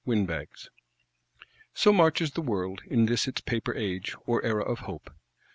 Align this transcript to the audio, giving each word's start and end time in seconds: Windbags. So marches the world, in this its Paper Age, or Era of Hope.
Windbags. 0.03 0.67
So 1.75 1.93
marches 1.93 2.31
the 2.31 2.41
world, 2.41 2.81
in 2.87 3.05
this 3.05 3.27
its 3.27 3.39
Paper 3.41 3.75
Age, 3.75 4.15
or 4.25 4.43
Era 4.43 4.63
of 4.63 4.79
Hope. 4.79 5.11